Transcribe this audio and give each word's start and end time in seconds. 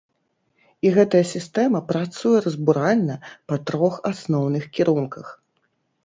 І 0.87 0.91
гэтая 0.93 1.19
сістэма 1.31 1.81
працуе 1.91 2.37
разбуральна 2.45 3.17
па 3.51 3.55
трох 3.71 3.99
асноўных 4.11 4.63
кірунках. 4.79 5.27